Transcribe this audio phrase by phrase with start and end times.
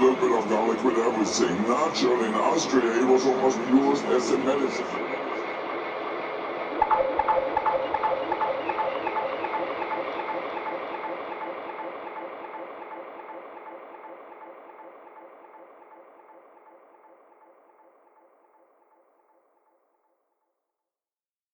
[0.00, 1.68] a little bit of garlic with everything.
[1.68, 5.19] Naturally, in Austria, it was almost used as a medicine.